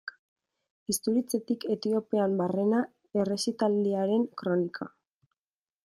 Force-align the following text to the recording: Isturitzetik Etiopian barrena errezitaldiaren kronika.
Isturitzetik 0.93 1.67
Etiopian 1.75 2.35
barrena 2.41 2.79
errezitaldiaren 3.25 4.27
kronika. 4.43 4.91